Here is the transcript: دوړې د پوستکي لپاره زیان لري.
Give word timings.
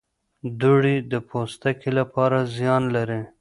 دوړې 0.61 0.95
د 1.11 1.13
پوستکي 1.29 1.89
لپاره 1.99 2.37
زیان 2.55 2.83
لري. 2.95 3.21